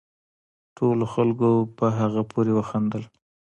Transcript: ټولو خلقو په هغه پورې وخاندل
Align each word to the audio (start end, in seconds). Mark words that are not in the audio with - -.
ټولو 0.77 1.05
خلقو 1.13 1.51
په 1.77 1.85
هغه 1.99 2.21
پورې 2.31 2.51
وخاندل 2.55 3.03